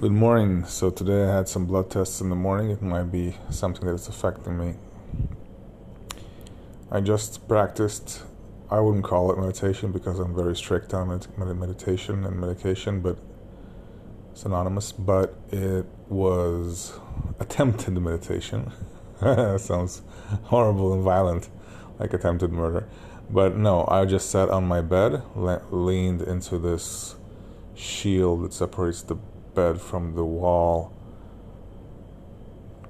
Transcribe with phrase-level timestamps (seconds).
[0.00, 0.64] Good morning.
[0.64, 2.70] So today I had some blood tests in the morning.
[2.70, 4.76] It might be something that is affecting me.
[6.90, 8.22] I just practiced.
[8.70, 13.18] I wouldn't call it meditation because I'm very strict on med- meditation and medication, but
[14.30, 14.92] it's anonymous.
[14.92, 16.98] But it was
[17.38, 18.72] attempted meditation.
[19.20, 20.00] Sounds
[20.44, 21.50] horrible and violent,
[21.98, 22.88] like attempted murder.
[23.28, 27.14] But no, I just sat on my bed, le- leaned into this
[27.74, 29.18] shield that separates the
[29.54, 30.92] bed from the wall,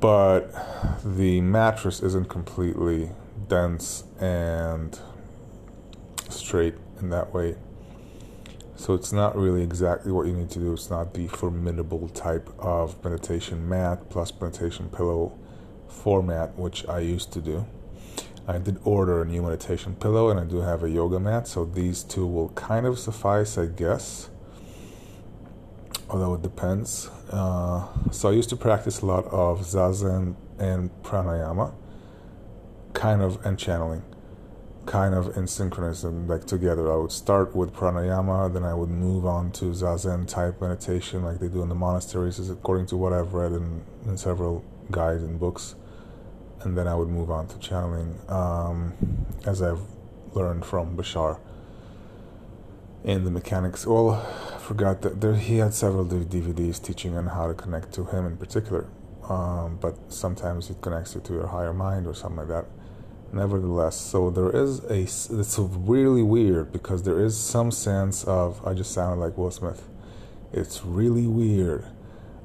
[0.01, 0.53] but
[1.05, 3.11] the mattress isn't completely
[3.48, 4.98] dense and
[6.29, 7.56] straight in that way.
[8.77, 10.73] So it's not really exactly what you need to do.
[10.73, 15.39] It's not the formidable type of meditation mat plus meditation pillow
[15.87, 17.67] format, which I used to do.
[18.48, 21.65] I did order a new meditation pillow and I do have a yoga mat, so
[21.65, 24.31] these two will kind of suffice, I guess
[26.12, 27.09] although it depends.
[27.30, 31.73] Uh, so I used to practice a lot of zazen and pranayama,
[32.92, 34.03] kind of, and channeling,
[34.84, 36.92] kind of in synchronism, like together.
[36.92, 41.41] I would start with pranayama, then I would move on to zazen type meditation, like
[41.41, 45.41] they do in the monasteries, according to what I've read in, in several guides and
[45.41, 45.77] books.
[46.61, 48.92] And then I would move on to channeling, um,
[49.47, 49.81] as I've
[50.34, 51.41] learned from Bashar
[53.05, 53.86] in the mechanics.
[53.86, 54.11] Well,
[54.55, 58.27] I forgot that there, he had several DVDs teaching on how to connect to him
[58.27, 58.86] in particular,
[59.28, 62.67] um, but sometimes it connects you to your higher mind or something like that.
[63.33, 65.03] Nevertheless, so there is a.
[65.03, 68.64] It's really weird because there is some sense of.
[68.67, 69.89] I just sounded like Will Smith.
[70.53, 71.86] It's really weird.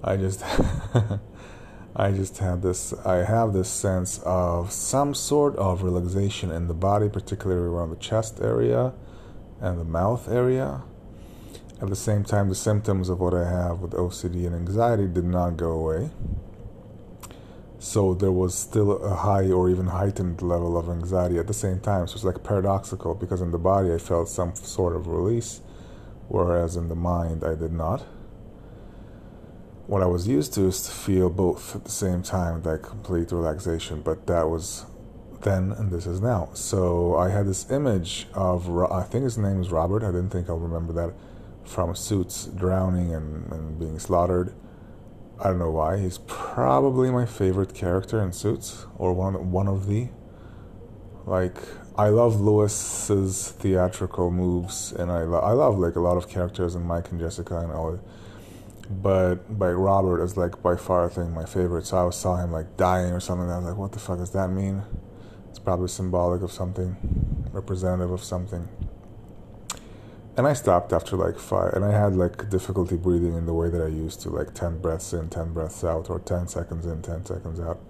[0.04, 0.44] I just.
[2.00, 2.94] I just had this.
[3.06, 7.96] I have this sense of some sort of relaxation in the body, particularly around the
[7.98, 8.94] chest area
[9.62, 10.82] and the mouth area.
[11.82, 15.26] At the same time, the symptoms of what I have with OCD and anxiety did
[15.26, 16.10] not go away.
[17.80, 21.80] So there was still a high or even heightened level of anxiety at the same
[21.80, 22.08] time.
[22.08, 25.62] So it's like paradoxical because in the body I felt some sort of release,
[26.28, 28.02] whereas in the mind I did not.
[29.86, 33.32] What I was used to is to feel both at the same time, that complete
[33.32, 34.86] relaxation, but that was
[35.42, 36.50] then and this is now.
[36.54, 40.50] So I had this image of, I think his name is Robert, I didn't think
[40.50, 41.14] I'll remember that,
[41.64, 44.54] from Suits drowning and, and being slaughtered.
[45.40, 45.98] I don't know why.
[46.00, 50.10] He's probably my favorite character in Suits, or one one of the.
[51.28, 51.58] Like
[51.96, 56.74] I love Lewis's theatrical moves, and I lo- I love like a lot of characters
[56.74, 58.00] in Mike and Jessica and all.
[58.90, 61.86] But by Robert is like by far I think my favorite.
[61.86, 63.50] So I saw him like dying or something.
[63.50, 64.82] I was like, what the fuck does that mean?
[65.68, 66.96] Probably symbolic of something,
[67.52, 68.70] representative of something.
[70.38, 73.70] And I stopped after like five, and I had like difficulty breathing in the way
[73.70, 77.02] that I used to, like 10 breaths in, 10 breaths out, or 10 seconds in,
[77.02, 77.82] 10 seconds out.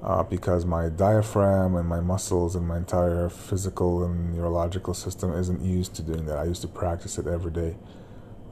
[0.00, 5.60] Uh, because my diaphragm and my muscles and my entire physical and neurological system isn't
[5.60, 6.38] used to doing that.
[6.38, 7.74] I used to practice it every day,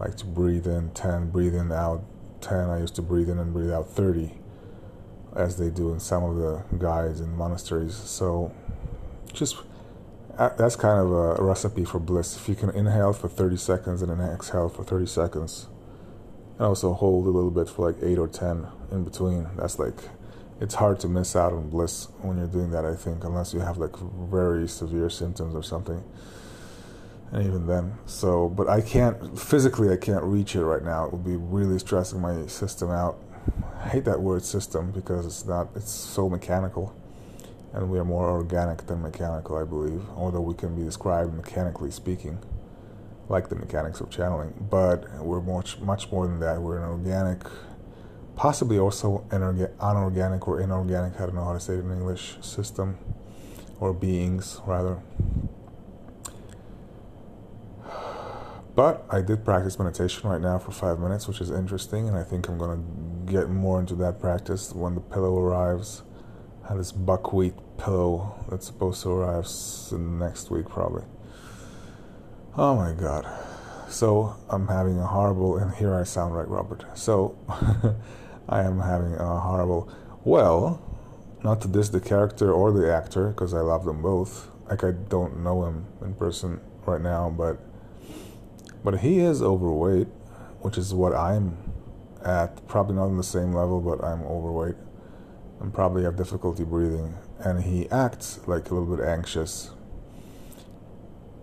[0.01, 2.03] like to breathe in 10, breathe in out
[2.41, 2.69] 10.
[2.69, 4.41] I used to breathe in and breathe out 30
[5.35, 7.95] as they do in some of the guides in monasteries.
[7.95, 8.53] So,
[9.33, 9.57] just
[10.37, 12.37] that's kind of a recipe for bliss.
[12.37, 15.67] If you can inhale for 30 seconds and then exhale for 30 seconds,
[16.59, 19.95] and also hold a little bit for like 8 or 10 in between, that's like
[20.61, 23.61] it's hard to miss out on bliss when you're doing that, I think, unless you
[23.61, 26.03] have like very severe symptoms or something.
[27.33, 31.07] And even then, so, but I can't, physically, I can't reach it right now.
[31.07, 33.19] It would be really stressing my system out
[33.85, 36.97] I hate that word system because it's not it's so mechanical.
[37.75, 41.91] And we are more organic than mechanical I believe although we can be described mechanically
[41.91, 42.39] speaking
[43.29, 44.55] like the mechanics of channeling.
[44.71, 46.63] But we're much much more than that.
[46.63, 47.43] We're an organic
[48.37, 52.39] possibly also an unorganic or inorganic I don't know how to say it in English
[52.41, 52.97] system
[53.81, 55.03] or beings rather
[58.75, 62.25] But I did practice meditation right now for five minutes, which is interesting, and I
[62.25, 62.83] think I'm gonna
[63.25, 66.03] get more into that practice when the pillow arrives.
[66.65, 69.47] I have this buckwheat pillow that's supposed to arrive
[69.93, 71.05] next week, probably.
[72.57, 73.27] Oh my god.
[73.89, 76.85] So I'm having a horrible, and here I sound like Robert.
[76.95, 77.39] So
[78.49, 79.89] I am having a horrible.
[80.25, 80.83] Well,
[81.45, 84.51] not to diss the character or the actor, because I love them both.
[84.69, 87.61] Like I don't know him in person right now, but
[88.85, 90.09] but he is overweight,
[90.61, 91.57] which is what I'm
[92.25, 92.67] at.
[92.69, 94.77] Probably not on the same level, but I'm overweight
[95.61, 97.15] and probably have difficulty breathing.
[97.39, 99.71] And he acts like a little bit anxious.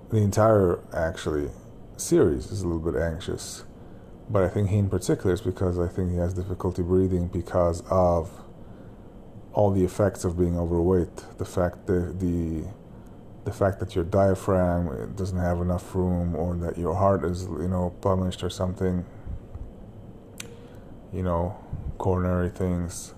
[0.10, 1.50] The entire, actually,
[1.98, 3.64] series is a little bit anxious.
[4.32, 7.84] but I think he in particular is because I think he has difficulty breathing because
[7.90, 8.32] of
[9.54, 11.16] all the effects of being overweight.
[11.38, 12.64] The fact that the
[13.44, 17.68] the fact that your diaphragm doesn't have enough room, or that your heart is you
[17.68, 19.06] know punished or something.
[21.14, 21.58] You know,
[21.98, 23.14] coronary things,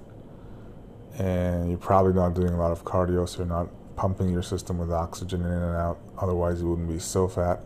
[1.20, 4.80] and you're probably not doing a lot of cardio, so you're not pumping your system
[4.80, 6.00] with oxygen in and out.
[6.18, 7.60] Otherwise, you wouldn't be so fat.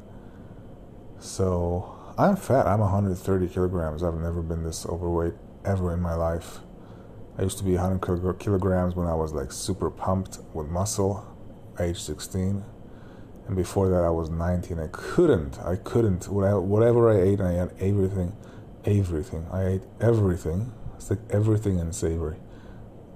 [1.20, 2.68] So I'm fat.
[2.68, 4.04] I'm 130 kilograms.
[4.04, 5.34] I've never been this overweight
[5.64, 6.60] ever in my life.
[7.38, 11.26] I used to be 100 kilograms when I was like super pumped with muscle,
[11.80, 12.64] age 16.
[13.48, 14.80] And before that, I was 19.
[14.80, 18.36] I couldn't, I couldn't, whatever I ate, I had everything,
[18.86, 19.46] everything.
[19.52, 20.74] I ate everything.
[20.96, 22.38] It's like everything in savory.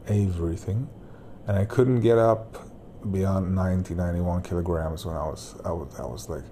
[0.08, 0.90] Everything.
[1.48, 2.68] And I couldn't get up
[3.12, 6.44] beyond 90, 91 kilograms when I was, I was, I was like,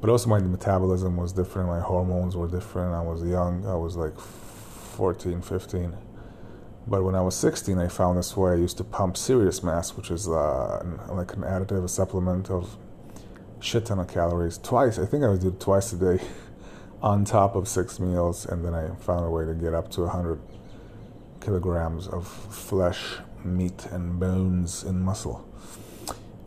[0.00, 1.68] but also my metabolism was different.
[1.68, 2.94] My hormones were different.
[2.94, 3.66] I was young.
[3.66, 5.96] I was like 14, 15.
[6.88, 8.52] But when I was 16, I found this way.
[8.52, 12.76] I used to pump Serious Mass, which is uh, like an additive, a supplement of
[13.60, 14.98] shit ton of calories twice.
[14.98, 16.24] I think I would do it twice a day
[17.02, 18.46] on top of six meals.
[18.46, 20.40] And then I found a way to get up to 100
[21.40, 25.44] kilograms of flesh, meat, and bones and muscle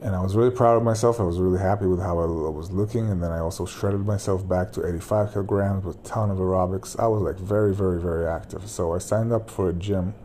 [0.01, 1.19] and I was really proud of myself.
[1.19, 4.47] I was really happy with how I was looking, and then I also shredded myself
[4.47, 6.99] back to 85 kilograms with a ton of aerobics.
[6.99, 8.67] I was like very, very, very active.
[8.67, 10.15] So I signed up for a gym,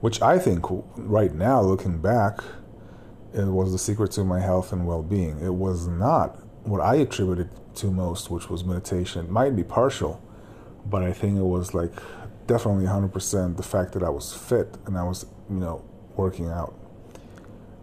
[0.00, 0.64] which I think
[0.96, 2.40] right now, looking back,
[3.32, 5.40] it was the secret to my health and well-being.
[5.40, 9.24] It was not what I attributed to most, which was meditation.
[9.24, 10.22] It might be partial,
[10.86, 11.92] but I think it was like
[12.46, 15.84] definitely 100% the fact that I was fit and I was, you know,
[16.16, 16.74] working out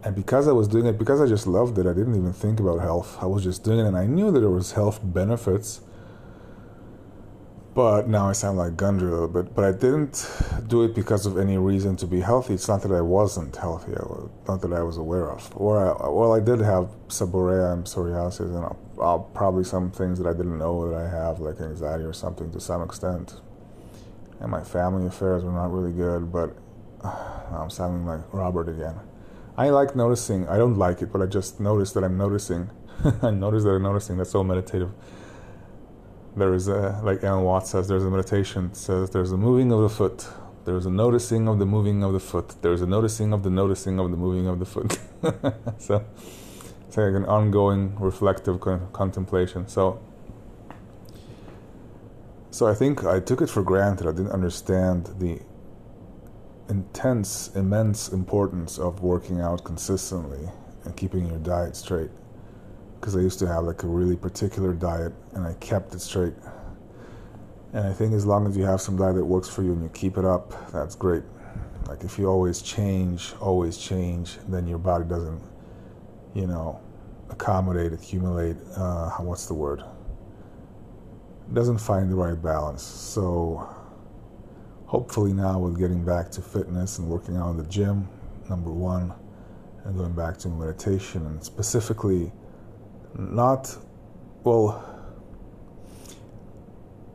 [0.04, 2.60] and because I was doing it, because I just loved it, I didn't even think
[2.60, 3.18] about health.
[3.22, 5.82] I was just doing it, and I knew that there was health benefits.
[7.74, 9.56] But now I sound like Gundry a little bit.
[9.56, 10.30] But I didn't
[10.68, 12.54] do it because of any reason to be healthy.
[12.54, 13.94] It's not that I wasn't healthy,
[14.48, 15.50] not that I was aware of.
[15.56, 20.20] Or, I, well, I did have seborrhea and psoriasis, and I'll, I'll probably some things
[20.20, 23.36] that I didn't know that I have, like anxiety or something, to some extent.
[24.42, 26.58] And my family affairs were not really good, but
[27.54, 28.96] I'm sounding like Robert again.
[29.56, 30.48] I like noticing.
[30.50, 32.70] I don't like it, but I just notice that I'm noticing.
[33.22, 34.18] I notice that I'm noticing.
[34.18, 34.92] That's so meditative.
[36.36, 38.74] There is a, like Alan Watts says, there's a meditation.
[38.74, 40.28] says there's a moving of the foot.
[40.64, 42.56] There's a noticing of the moving of the foot.
[42.62, 45.00] There's a noticing of the noticing of the moving of the foot.
[45.78, 46.06] so
[46.88, 48.62] it's like an ongoing reflective
[48.94, 49.68] contemplation.
[49.68, 50.00] So
[52.52, 54.08] so I think I took it for granted.
[54.08, 55.40] I didn't understand the
[56.70, 60.50] intense, immense importance of working out consistently
[60.84, 62.10] and keeping your diet straight.
[63.02, 66.36] Because I used to have like a really particular diet and I kept it straight.
[67.74, 69.82] And I think as long as you have some diet that works for you and
[69.84, 71.24] you keep it up, that's great.
[71.88, 75.42] Like if you always change, always change, then your body doesn't,
[76.34, 76.80] you know,
[77.30, 79.84] accommodate, accumulate, uh, what's the word?
[81.54, 82.82] doesn't find the right balance.
[82.84, 83.68] So
[84.86, 88.08] hopefully now with getting back to fitness and working out in the gym,
[88.50, 89.14] number one,
[89.84, 92.32] and going back to meditation and specifically
[93.18, 93.76] not,
[94.44, 94.88] well,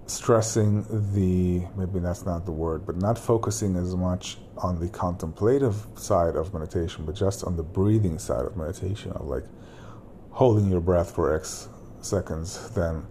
[0.07, 0.85] stressing
[1.15, 6.37] the, maybe that's not the word, but not focusing as much on the contemplative side
[6.37, 9.45] of meditation, but just on the breathing side of meditation, of like
[10.31, 11.69] holding your breath for X
[12.01, 13.05] seconds, then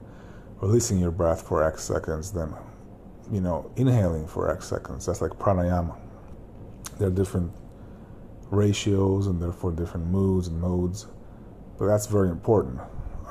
[0.62, 2.54] releasing your breath for X seconds, then
[3.32, 5.06] you know, inhaling for X seconds.
[5.06, 5.96] That's like pranayama.
[7.00, 7.52] There are different
[8.52, 11.08] ratios and therefore different moods and modes,
[11.78, 12.80] but that's very important.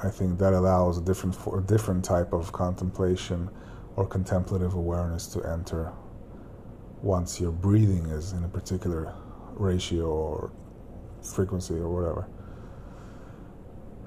[0.02, 3.48] I think that allows a different a different type of contemplation
[3.96, 5.92] or contemplative awareness to enter
[7.02, 9.14] once your breathing is in a particular
[9.56, 10.52] ratio or
[11.22, 12.28] frequency or whatever.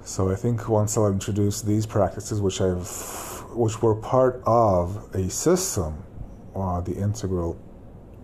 [0.04, 2.88] So I think once I'll introduce these practices, which I've
[3.54, 6.04] which were part of a system,
[6.56, 7.60] uh, the integral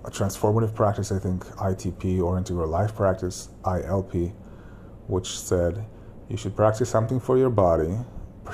[0.05, 4.33] a transformative practice, I think ITP or integral life practice, ILP,
[5.07, 5.85] which said
[6.29, 7.97] you should practice something for your body,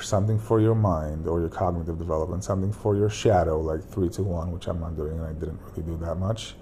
[0.00, 4.22] something for your mind or your cognitive development, something for your shadow, like 3 to
[4.22, 6.54] 1, which I'm not doing and I didn't really do that much,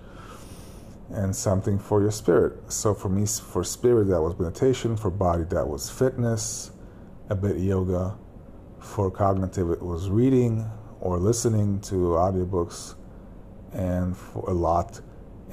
[1.10, 2.72] and something for your spirit.
[2.72, 6.70] So for me, for spirit, that was meditation, for body, that was fitness,
[7.28, 8.16] a bit yoga,
[8.78, 12.94] for cognitive, it was reading or listening to audiobooks,
[13.72, 15.00] and for a lot.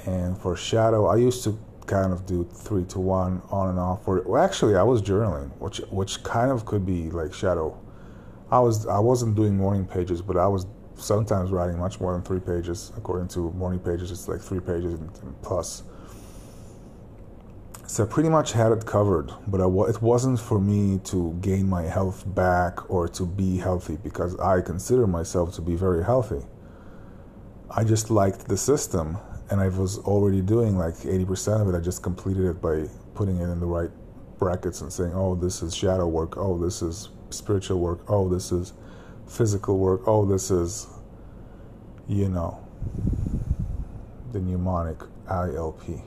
[0.06, 4.06] And for shadow, I used to kind of do three to one on and off.
[4.06, 7.80] For well, actually, I was journaling, which which kind of could be like shadow.
[8.52, 10.66] I was I wasn't doing morning pages, but I was
[10.96, 12.92] sometimes writing much more than three pages.
[12.98, 15.84] According to morning pages, it's like three pages and, and plus.
[17.88, 21.84] So I pretty much had it covered, but it wasn't for me to gain my
[21.84, 26.42] health back or to be healthy because I consider myself to be very healthy.
[27.70, 29.18] I just liked the system
[29.50, 31.78] and I was already doing like 80% of it.
[31.78, 33.92] I just completed it by putting it in the right
[34.40, 38.52] brackets and saying, oh, this is shadow work, oh, this is spiritual work, oh, this
[38.52, 38.74] is
[39.28, 40.88] physical work, oh, this is,
[42.08, 42.66] you know,
[44.32, 44.98] the mnemonic
[45.28, 46.02] ILP.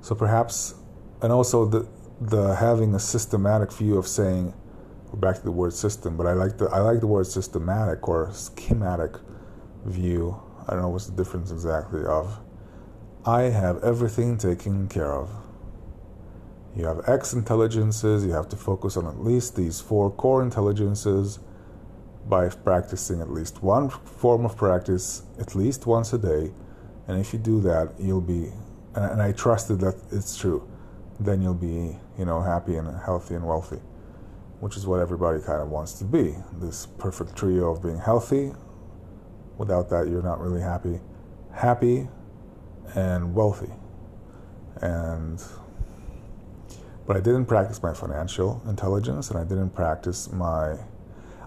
[0.00, 0.74] So perhaps,
[1.22, 1.88] and also the
[2.20, 4.54] the having a systematic view of saying,
[5.12, 8.08] we're back to the word system, but I like the I like the word systematic
[8.08, 9.16] or schematic
[9.84, 10.40] view.
[10.66, 12.38] I don't know what's the difference exactly of.
[13.26, 15.28] I have everything taken care of.
[16.76, 21.40] You have X intelligences, you have to focus on at least these four core intelligences
[22.28, 26.52] by practicing at least one form of practice at least once a day.
[27.08, 28.52] And if you do that, you'll be,
[28.94, 30.68] and I trusted that it's true,
[31.18, 33.80] then you'll be, you know, happy and healthy and wealthy,
[34.60, 36.36] which is what everybody kind of wants to be.
[36.60, 38.52] This perfect trio of being healthy.
[39.58, 41.00] Without that, you're not really happy.
[41.52, 42.06] Happy
[42.94, 43.72] and wealthy.
[44.80, 45.42] And
[47.06, 50.76] but I didn't practice my financial intelligence and I didn't practice my.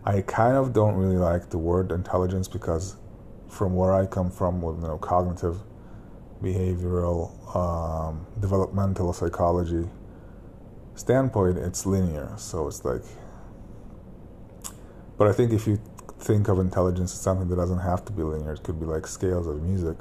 [0.05, 2.95] I kind of don't really like the word intelligence because,
[3.49, 5.57] from where I come from, with you know cognitive,
[6.41, 9.89] behavioral, um, developmental psychology
[10.95, 12.33] standpoint, it's linear.
[12.37, 13.03] So it's like.
[15.17, 15.81] But I think if you
[16.19, 19.05] think of intelligence as something that doesn't have to be linear, it could be like
[19.05, 19.97] scales of music,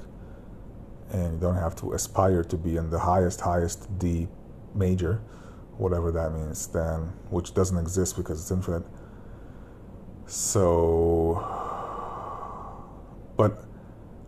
[1.12, 4.28] and you don't have to aspire to be in the highest, highest D
[4.74, 5.20] major
[5.78, 8.82] whatever that means, then which doesn't exist because it's infinite.
[10.26, 11.36] So,
[13.36, 13.64] but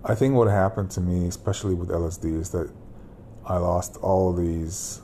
[0.04, 2.72] I think what happened to me, especially with LSD, is that
[3.44, 5.02] I lost all these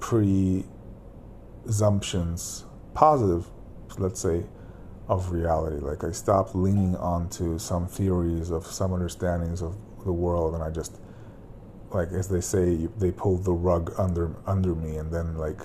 [0.00, 3.46] presumptions, positive,
[3.98, 4.44] let's say,
[5.08, 5.76] of reality.
[5.76, 10.70] Like I stopped leaning onto some theories of some understandings of the world, and I
[10.70, 11.00] just
[11.90, 15.60] like as they say, they pulled the rug under under me, and then like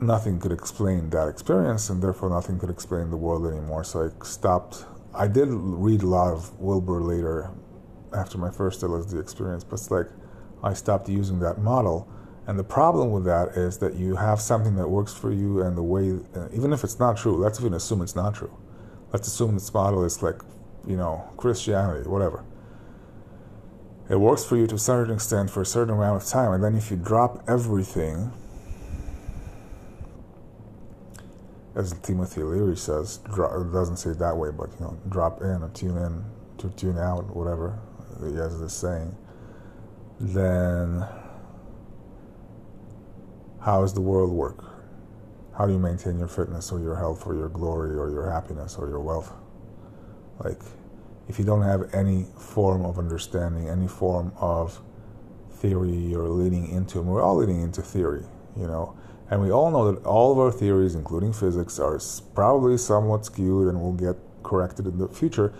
[0.00, 3.84] nothing could explain that experience, and therefore nothing could explain the world anymore.
[3.84, 4.84] So I stopped.
[5.14, 7.50] I did read a lot of Wilber later,
[8.14, 10.06] after my first LSD experience, but it's like
[10.62, 12.08] I stopped using that model.
[12.46, 15.76] And the problem with that is that you have something that works for you, and
[15.76, 18.56] the way, uh, even if it's not true, let's even assume it's not true.
[19.12, 20.40] Let's assume this model is like,
[20.86, 22.44] you know, Christianity, whatever
[24.08, 26.64] it works for you to a certain extent for a certain amount of time, and
[26.64, 28.32] then if you drop everything,
[31.74, 35.62] as Timothy Leary says, it doesn't say it that way, but you know, drop in
[35.62, 36.24] or tune in
[36.56, 37.78] to tune out, whatever
[38.24, 39.14] he has this saying,
[40.18, 41.06] then
[43.60, 44.64] how does the world work?
[45.56, 48.76] How do you maintain your fitness or your health or your glory or your happiness
[48.76, 49.32] or your wealth?
[50.42, 50.60] Like,
[51.28, 54.80] if you don't have any form of understanding, any form of
[55.50, 58.24] theory you're leading into, and we're all leading into theory,
[58.56, 58.96] you know,
[59.30, 61.98] and we all know that all of our theories, including physics, are
[62.34, 65.52] probably somewhat skewed and will get corrected in the future.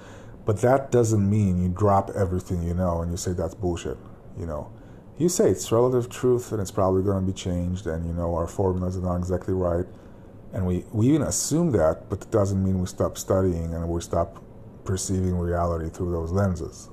[0.47, 3.99] But that doesn't mean you drop everything you know and you say that's bullshit,
[4.39, 4.73] you know.
[5.19, 8.35] You say it's relative truth and it's probably going to be changed, and you know
[8.35, 9.85] our formulas are not exactly right,
[10.55, 14.01] and we we even assume that, but it doesn't mean we stop studying and we
[14.01, 14.43] stop
[14.89, 16.89] perceiving reality through those lenses.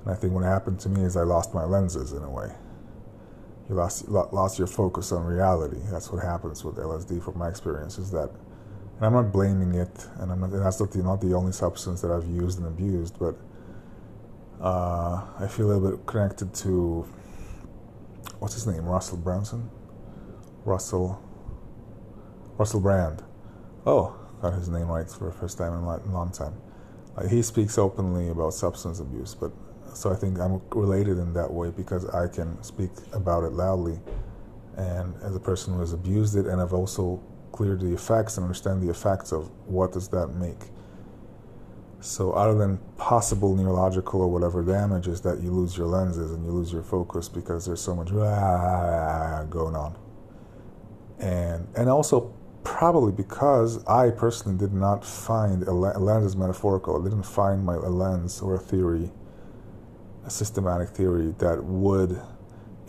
[0.00, 2.52] And I think what happened to me is I lost my lenses in a way.
[3.68, 5.78] You lost lost your focus on reality.
[5.92, 7.98] That's what happens with LSD, from my experience.
[7.98, 8.30] Is that,
[8.96, 12.00] and I'm not blaming it, and I'm not, that's not the, not the only substance
[12.00, 13.36] that I've used and abused, but
[14.60, 17.06] uh, I feel a little bit connected to
[18.40, 19.70] what's his name, Russell Brunson,
[20.64, 21.22] Russell,
[22.58, 23.22] Russell Brand.
[23.86, 26.54] Oh, got his name right for the first time in a long time
[27.28, 29.52] he speaks openly about substance abuse, but
[29.94, 33.98] so I think I'm related in that way because I can speak about it loudly,
[34.76, 38.44] and as a person who has abused it, and I've also cleared the effects and
[38.44, 40.70] understand the effects of what does that make.
[42.00, 46.44] So other than possible neurological or whatever damage is that you lose your lenses and
[46.44, 49.96] you lose your focus because there's so much ah, ah, ah, going on.
[51.18, 52.34] And and also
[52.74, 57.00] probably because I personally did not find a, lens is metaphorical.
[57.00, 59.12] I didn't find my a lens or a theory,
[60.26, 62.20] a systematic theory that would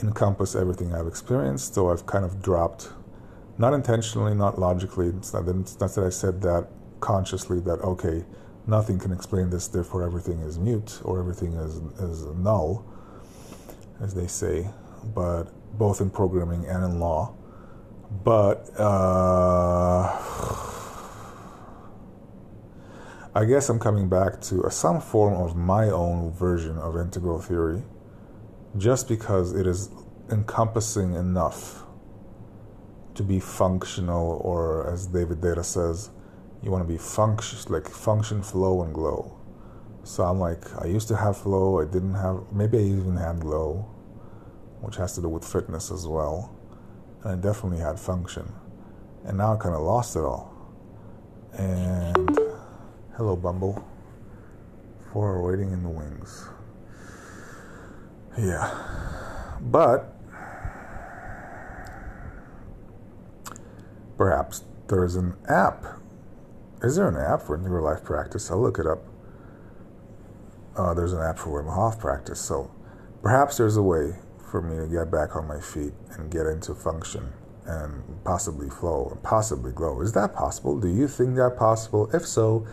[0.02, 1.76] encompass everything I've experienced.
[1.76, 2.94] So I've kind of dropped,
[3.60, 5.10] not intentionally, not logically.
[5.10, 6.68] It's not, it's not that I said that
[7.00, 8.26] consciously that okay,
[8.66, 12.84] nothing can explain this, therefore everything is mute or everything is is null,
[14.02, 14.68] as they say.
[15.14, 15.44] But
[15.78, 17.36] both in programming and in law.
[18.12, 20.22] But uh,
[23.34, 27.84] I guess I'm coming back to some form of my own version of integral theory,
[28.78, 29.90] just because it is
[30.32, 31.84] encompassing enough
[33.16, 36.10] to be functional, or as David Deida says,
[36.62, 39.38] you want to be function like function, flow, and glow.
[40.04, 43.40] So I'm like, I used to have flow, I didn't have, maybe I even had
[43.40, 43.88] glow,
[44.82, 46.55] which has to do with fitness as well.
[47.26, 48.54] And I definitely had function.
[49.26, 50.54] And now I kind of lost it all.
[51.54, 52.40] And
[53.18, 53.84] hello, Bumble.
[55.12, 56.48] For waiting in the wings.
[58.38, 58.72] Yeah.
[59.60, 60.14] But
[64.18, 65.84] perhaps there is an app.
[66.84, 68.52] Is there an app for integral life practice?
[68.52, 69.04] I'll look it up.
[70.76, 72.40] Uh, there's an app for Wim Hof practice.
[72.40, 72.70] So
[73.24, 74.14] perhaps there's a way
[74.50, 77.34] for me to get back on my feet and get into function
[77.66, 80.02] and possibly flow and possibly glow.
[80.02, 80.80] Is that possible?
[80.80, 82.10] Do you think that possible?
[82.14, 82.66] If so,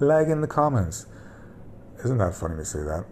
[0.00, 1.06] lag in the comments.
[2.04, 3.04] Isn't that funny to say that?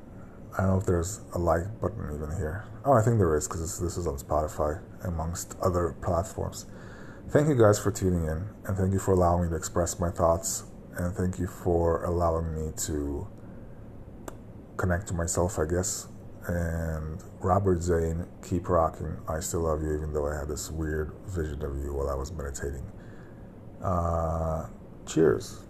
[0.57, 2.65] I don't know if there's a like button even here.
[2.85, 6.67] Oh, I think there is because this is on Spotify amongst other platforms.
[7.29, 10.11] Thank you guys for tuning in and thank you for allowing me to express my
[10.11, 10.65] thoughts
[10.97, 13.27] and thank you for allowing me to
[14.77, 16.09] connect to myself, I guess.
[16.49, 19.17] And Robert Zane, keep rocking.
[19.29, 22.15] I still love you, even though I had this weird vision of you while I
[22.15, 22.85] was meditating.
[23.83, 24.67] Uh,
[25.07, 25.66] cheers.